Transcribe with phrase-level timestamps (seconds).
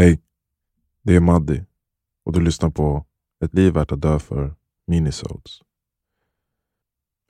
[0.00, 0.20] Hej,
[1.02, 1.64] det är Maddi
[2.24, 3.06] och du lyssnar på
[3.44, 4.54] Ett liv värt att dö för
[4.86, 5.60] Minisodes.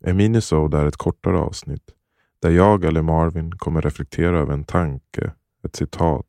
[0.04, 1.94] En minisode är ett kortare avsnitt
[2.42, 5.32] där jag eller Marvin kommer reflektera över en tanke,
[5.64, 6.26] ett citat,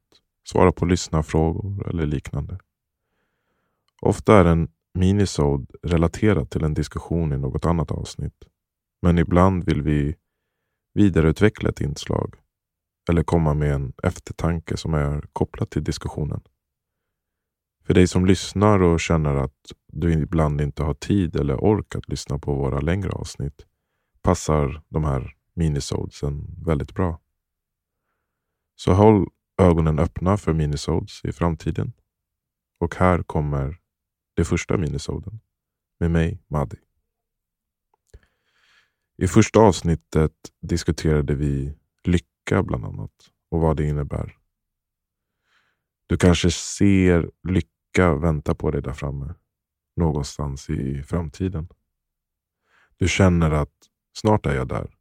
[0.50, 2.60] svara på lyssnarfrågor eller liknande.
[4.02, 8.44] Ofta är en minisode relaterad till en diskussion i något annat avsnitt.
[9.02, 10.16] Men ibland vill vi
[10.94, 12.36] vidareutveckla ett inslag
[13.10, 16.42] eller komma med en eftertanke som är kopplad till diskussionen.
[17.86, 22.10] För dig som lyssnar och känner att du ibland inte har tid eller ork att
[22.10, 23.66] lyssna på våra längre avsnitt
[24.22, 27.20] passar de här minisodesen väldigt bra.
[28.76, 31.94] Så håll ögonen öppna för minisodes i framtiden.
[32.80, 33.80] Och här kommer
[34.34, 35.40] det första minisoden
[36.00, 36.78] med mig, Madi.
[39.18, 42.28] I första avsnittet diskuterade vi lycka
[42.64, 43.12] bland annat
[43.50, 44.38] och vad det innebär.
[46.08, 49.34] Du kanske ser lycka vänta på dig där framme.
[49.96, 51.68] Någonstans i framtiden.
[52.98, 53.74] Du känner att
[54.14, 54.96] snart är jag där.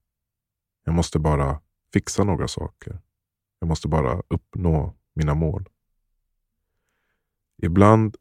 [0.84, 1.60] Jag måste bara
[1.92, 3.00] fixa några saker.
[3.58, 5.68] Jag måste bara uppnå mina mål.
[7.62, 8.16] Ibland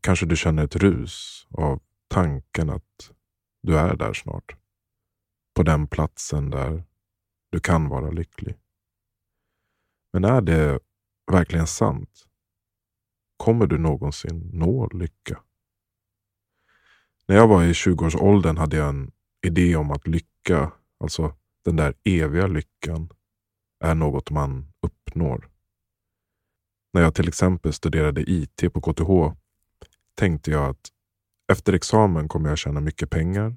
[0.00, 3.12] kanske du känner ett rus av tanken att
[3.62, 4.56] du är där snart.
[5.54, 6.84] På den platsen där
[7.50, 8.56] du kan vara lycklig.
[10.12, 10.80] Men är det
[11.32, 12.26] verkligen sant?
[13.36, 15.42] Kommer du någonsin nå lycka?
[17.26, 19.12] När jag var i 20-årsåldern hade jag en
[19.46, 23.08] idé om att lycka, alltså den där eviga lyckan,
[23.84, 25.48] är något man uppnår.
[26.92, 29.36] När jag till exempel studerade IT på KTH
[30.14, 30.88] tänkte jag att
[31.52, 33.56] efter examen kommer jag tjäna mycket pengar.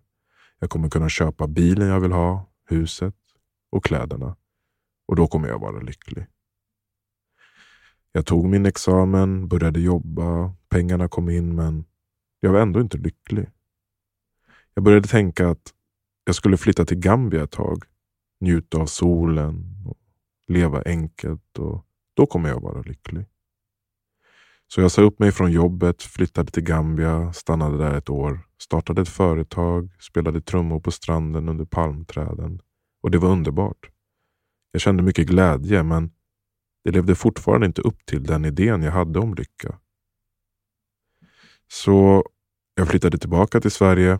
[0.59, 3.15] Jag kommer kunna köpa bilen jag vill ha, huset
[3.69, 4.35] och kläderna.
[5.07, 6.25] Och då kommer jag vara lycklig.
[8.16, 11.85] Jag tog min examen, började jobba, pengarna kom in men
[12.39, 13.49] jag var ändå inte lycklig.
[14.73, 15.73] Jag började tänka att
[16.25, 17.84] jag skulle flytta till Gambia ett tag,
[18.41, 19.97] njuta av solen och
[20.47, 23.25] leva enkelt och då kommer jag vara lycklig.
[24.68, 29.01] Så jag sa upp mig från jobbet, flyttade till Gambia, stannade där ett år, startade
[29.01, 32.62] ett företag, spelade trummor på stranden under palmträden
[33.01, 33.89] och det var underbart.
[34.72, 36.12] Jag kände mycket glädje men
[36.85, 39.79] det levde fortfarande inte upp till den idén jag hade om lycka.
[41.68, 42.25] Så
[42.75, 44.19] jag flyttade tillbaka till Sverige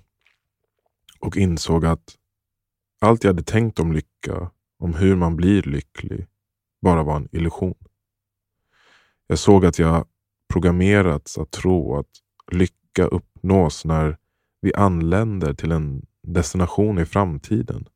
[1.20, 2.16] och insåg att
[3.02, 6.28] allt jag hade tänkt om lycka, om hur man blir lycklig,
[6.82, 7.76] bara var en illusion.
[9.28, 10.08] Jag såg att jag
[10.54, 12.10] programmerats att tro att
[12.52, 14.18] lycka uppnås när
[14.62, 17.88] vi anländer till en destination i framtiden.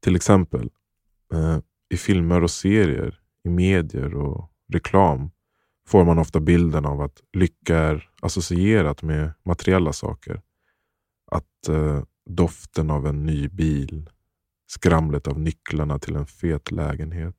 [0.00, 0.70] Till exempel
[1.32, 1.58] eh,
[1.88, 5.30] i filmer och serier, i medier och reklam
[5.86, 10.42] får man ofta bilden av att lycka är associerat med materiella saker.
[11.30, 14.10] Att eh, doften av en ny bil,
[14.66, 17.36] skramlet av nycklarna till en fet lägenhet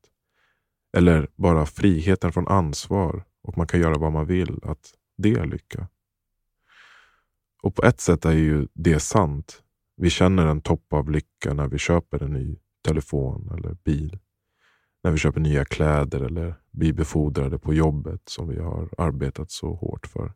[0.98, 5.46] eller bara friheten från ansvar och man kan göra vad man vill, att det är
[5.46, 5.88] lycka.
[7.64, 9.64] Och på ett sätt är ju det sant.
[9.98, 14.20] Vi känner en topp av lycka när vi köper en ny telefon eller bil.
[15.04, 19.74] När vi köper nya kläder eller blir befordrade på jobbet som vi har arbetat så
[19.74, 20.34] hårt för.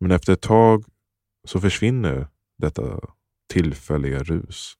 [0.00, 0.84] Men efter ett tag
[1.44, 2.28] så försvinner
[2.58, 3.00] detta
[3.48, 4.74] tillfälliga rus.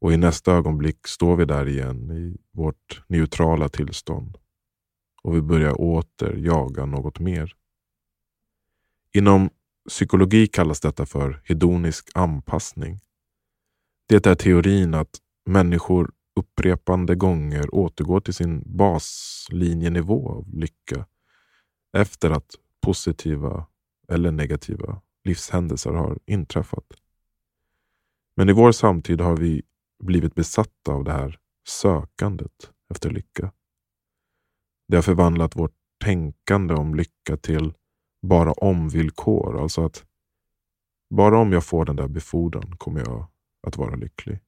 [0.00, 4.38] Och i nästa ögonblick står vi där igen i vårt neutrala tillstånd
[5.22, 7.56] och vi börjar åter jaga något mer.
[9.14, 9.50] Inom
[9.88, 13.00] psykologi kallas detta för hedonisk anpassning.
[14.06, 21.06] Det är teorin att människor upprepande gånger återgår till sin baslinjenivå av lycka
[21.92, 23.66] efter att positiva
[24.08, 26.84] eller negativa livshändelser har inträffat.
[28.36, 29.62] Men i vår samtid har vi
[30.04, 31.38] blivit besatta av det här
[31.68, 33.52] sökandet efter lycka.
[34.88, 35.74] Det har förvandlat vårt
[36.04, 37.74] tänkande om lycka till
[38.22, 39.62] bara om-villkor.
[39.62, 40.04] Alltså att
[41.10, 43.26] bara om jag får den där befordran kommer jag
[43.66, 44.40] att vara lycklig.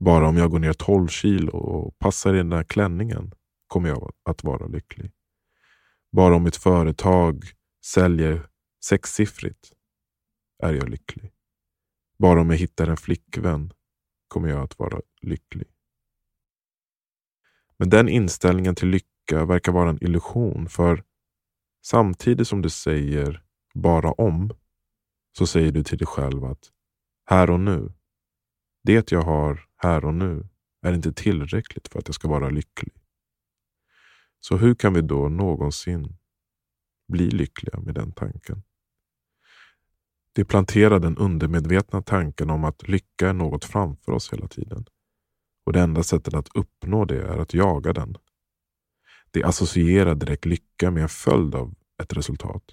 [0.00, 3.34] Bara om jag går ner 12 kilo och passar i den där klänningen
[3.66, 5.12] kommer jag att vara lycklig.
[6.12, 7.44] Bara om mitt företag
[7.84, 8.48] säljer
[8.84, 9.72] sexsiffrigt
[10.62, 11.32] är jag lycklig.
[12.18, 13.72] Bara om jag hittar en flickvän
[14.28, 15.68] kommer jag att vara lycklig.
[17.76, 20.68] Men den inställningen till lycka verkar vara en illusion.
[20.68, 21.04] För
[21.82, 23.42] samtidigt som du säger
[23.74, 24.50] bara om,
[25.38, 26.70] så säger du till dig själv att
[27.24, 27.92] här och nu,
[28.82, 30.48] det jag har här och nu
[30.82, 32.94] är inte tillräckligt för att jag ska vara lycklig.
[34.40, 36.16] Så hur kan vi då någonsin
[37.08, 38.62] bli lyckliga med den tanken?
[40.32, 44.84] Det planterar den undermedvetna tanken om att lycka är något framför oss hela tiden.
[45.66, 48.16] Och det enda sättet att uppnå det är att jaga den.
[49.30, 52.64] Det associerar direkt lycka med en följd av ett resultat.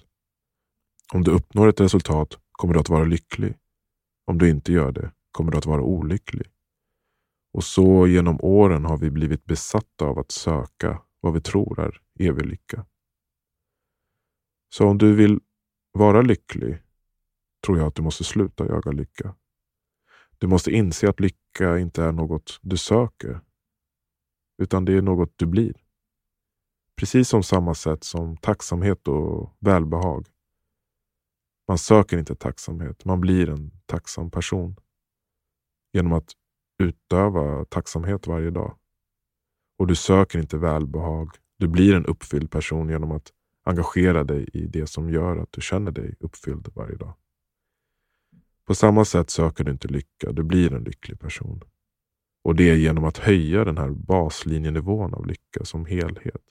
[1.14, 3.54] Om du uppnår ett resultat kommer du att vara lycklig.
[4.24, 6.46] Om du inte gör det kommer du att vara olycklig.
[7.58, 12.02] Och så genom åren har vi blivit besatta av att söka vad vi tror är
[12.18, 12.86] evig lycka.
[14.74, 15.40] Så om du vill
[15.92, 16.82] vara lycklig
[17.66, 19.34] tror jag att du måste sluta jaga lycka.
[20.38, 23.40] Du måste inse att lycka inte är något du söker,
[24.62, 25.74] utan det är något du blir.
[26.96, 30.26] Precis som samma sätt som tacksamhet och välbehag.
[31.68, 34.76] Man söker inte tacksamhet, man blir en tacksam person
[35.92, 36.34] genom att
[36.78, 38.76] utöva tacksamhet varje dag.
[39.78, 43.32] Och du söker inte välbehag, du blir en uppfylld person genom att
[43.64, 47.14] engagera dig i det som gör att du känner dig uppfylld varje dag.
[48.64, 51.62] På samma sätt söker du inte lycka, du blir en lycklig person.
[52.42, 56.42] Och det är genom att höja den här baslinjenivån av lycka som helhet.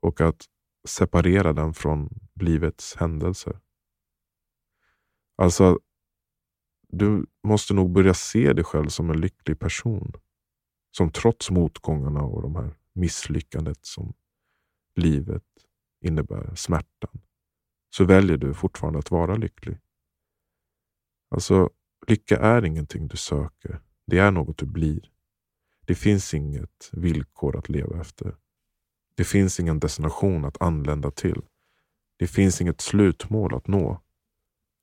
[0.00, 0.44] Och att
[0.88, 3.58] separera den från livets händelser.
[5.36, 5.78] Alltså,
[6.88, 10.12] du måste nog börja se dig själv som en lycklig person.
[10.90, 14.14] Som trots motgångarna och de här misslyckandet som
[14.94, 15.44] livet
[16.00, 17.20] innebär, smärtan,
[17.90, 19.78] så väljer du fortfarande att vara lycklig.
[21.30, 21.70] Alltså,
[22.06, 23.80] lycka är ingenting du söker.
[24.06, 25.10] Det är något du blir.
[25.80, 28.36] Det finns inget villkor att leva efter.
[29.14, 31.42] Det finns ingen destination att anlända till.
[32.16, 34.00] Det finns inget slutmål att nå.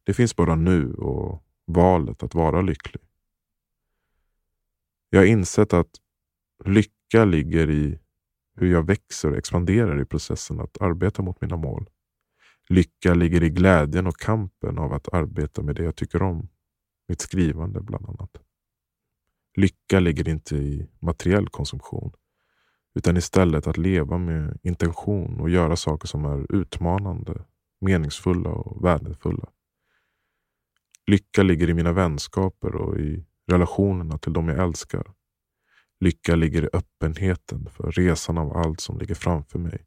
[0.03, 3.01] Det finns bara nu och valet att vara lycklig.
[5.09, 5.91] Jag har insett att
[6.65, 7.99] lycka ligger i
[8.55, 11.89] hur jag växer och expanderar i processen att arbeta mot mina mål.
[12.69, 16.49] Lycka ligger i glädjen och kampen av att arbeta med det jag tycker om.
[17.07, 18.37] Mitt skrivande bland annat.
[19.57, 22.13] Lycka ligger inte i materiell konsumtion
[22.95, 27.45] utan istället att leva med intention och göra saker som är utmanande,
[27.81, 29.49] meningsfulla och värdefulla.
[31.07, 35.13] Lycka ligger i mina vänskaper och i relationerna till de jag älskar.
[35.99, 39.85] Lycka ligger i öppenheten för resan av allt som ligger framför mig.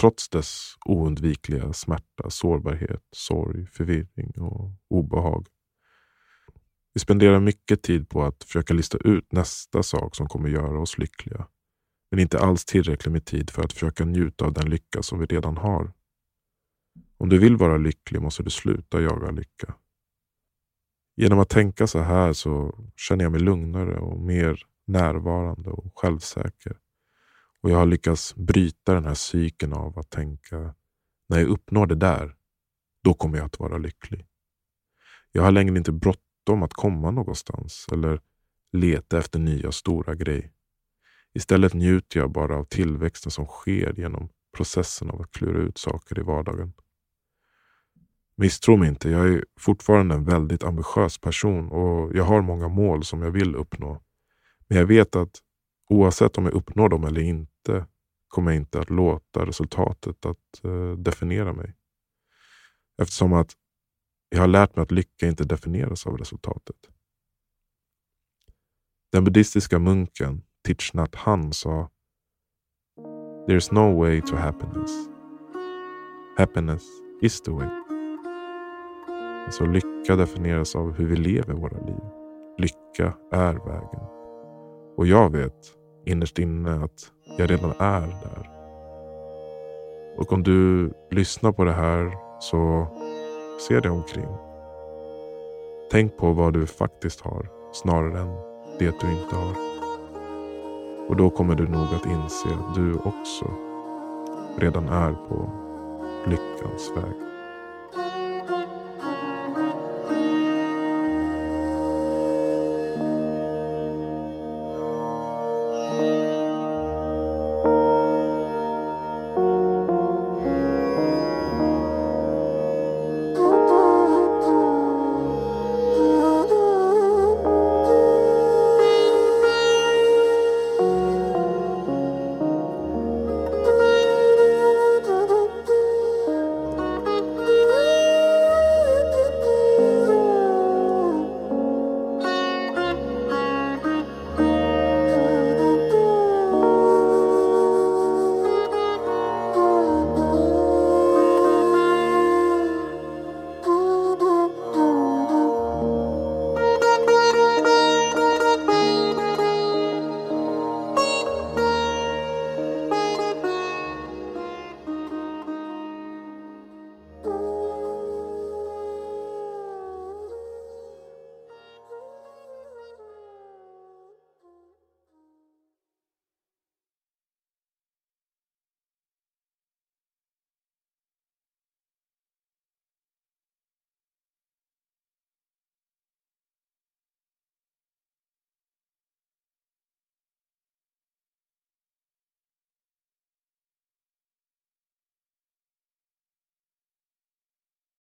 [0.00, 5.46] Trots dess oundvikliga smärta, sårbarhet, sorg, förvirring och obehag.
[6.94, 10.98] Vi spenderar mycket tid på att försöka lista ut nästa sak som kommer göra oss
[10.98, 11.46] lyckliga.
[12.10, 15.26] Men inte alls tillräckligt med tid för att försöka njuta av den lycka som vi
[15.26, 15.92] redan har.
[17.16, 19.74] Om du vill vara lycklig måste du sluta jaga lycka.
[21.16, 26.76] Genom att tänka så här så känner jag mig lugnare och mer närvarande och självsäker.
[27.62, 30.74] Och jag har lyckats bryta den här cykeln av att tänka,
[31.28, 32.34] när jag uppnår det där,
[33.04, 34.26] då kommer jag att vara lycklig.
[35.32, 38.20] Jag har längre inte bråttom att komma någonstans eller
[38.72, 40.50] leta efter nya stora grejer.
[41.34, 46.18] Istället njuter jag bara av tillväxten som sker genom processen av att klura ut saker
[46.18, 46.72] i vardagen.
[48.36, 53.04] Misstro mig inte, jag är fortfarande en väldigt ambitiös person och jag har många mål
[53.04, 54.02] som jag vill uppnå.
[54.68, 55.40] Men jag vet att
[55.90, 57.86] oavsett om jag uppnår dem eller inte
[58.28, 61.74] kommer jag inte att låta resultatet att eh, definiera mig.
[63.02, 63.52] Eftersom att
[64.28, 66.76] jag har lärt mig att lycka inte definieras av resultatet.
[69.12, 71.90] Den buddhistiska munken Thich Nhat Hanh sa
[73.48, 74.90] There's no way to happiness.
[76.38, 76.82] Happiness
[77.22, 77.83] is the way.
[79.50, 82.04] Så lycka definieras av hur vi lever våra liv.
[82.58, 84.04] Lycka är vägen.
[84.96, 85.72] Och jag vet
[86.04, 88.50] innerst inne att jag redan är där.
[90.18, 92.86] Och om du lyssnar på det här så
[93.68, 94.28] se dig omkring.
[95.90, 98.34] Tänk på vad du faktiskt har snarare än
[98.78, 99.56] det du inte har.
[101.08, 103.50] Och då kommer du nog att inse att du också
[104.58, 105.50] redan är på
[106.26, 107.33] lyckans väg.